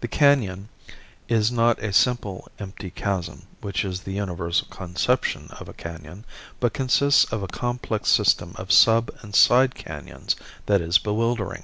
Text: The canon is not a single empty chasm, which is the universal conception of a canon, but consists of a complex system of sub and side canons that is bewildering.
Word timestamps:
The 0.00 0.08
canon 0.08 0.70
is 1.28 1.52
not 1.52 1.78
a 1.80 1.92
single 1.92 2.48
empty 2.58 2.90
chasm, 2.90 3.46
which 3.60 3.84
is 3.84 4.00
the 4.00 4.10
universal 4.10 4.66
conception 4.66 5.50
of 5.52 5.68
a 5.68 5.72
canon, 5.72 6.24
but 6.58 6.72
consists 6.74 7.22
of 7.26 7.44
a 7.44 7.46
complex 7.46 8.08
system 8.10 8.54
of 8.56 8.72
sub 8.72 9.08
and 9.22 9.36
side 9.36 9.76
canons 9.76 10.34
that 10.66 10.80
is 10.80 10.98
bewildering. 10.98 11.62